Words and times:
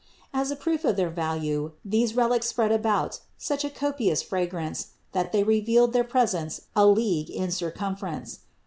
As 0.33 0.49
a 0.49 0.55
proof 0.55 0.83
of 0.83 0.95
their 0.95 1.11
value 1.11 1.73
these 1.85 2.15
relics 2.15 2.47
spread 2.47 2.71
about 2.71 3.19
such 3.37 3.63
a 3.63 3.69
copious 3.69 4.23
fragrance 4.23 4.93
that 5.11 5.31
they 5.31 5.43
revealed 5.43 5.93
their 5.93 6.03
presence 6.03 6.61
a 6.75 6.87
league 6.87 7.29
in 7.29 7.51
circumference. 7.51 8.39